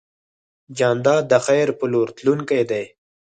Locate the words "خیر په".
1.45-1.85